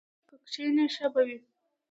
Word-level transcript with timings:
که 0.27 0.35
کښېنې 0.45 0.85
ښه 0.95 1.07
به 1.13 1.21
وي! 1.27 1.37